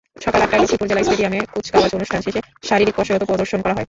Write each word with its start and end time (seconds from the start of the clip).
সকাল 0.17 0.39
আটটায় 0.41 0.61
লক্ষ্মীপুর 0.61 0.87
জেলা 0.89 1.03
স্টেডিয়ামে 1.03 1.39
কুচকাওয়াজ 1.53 1.91
অনুষ্ঠান 1.97 2.19
শেষে 2.25 2.41
শারীরিক 2.67 2.95
কসরত 2.97 3.23
প্রদর্শন 3.23 3.59
করা 3.61 3.73
হয়। 3.73 3.79